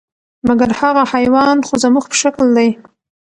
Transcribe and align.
مګر 0.47 0.69
هغه 0.79 1.03
حیوان 1.13 1.57
خو 1.67 1.73
زموږ 1.83 2.05
په 2.11 2.15
شکل 2.21 2.45
دی، 2.57 2.69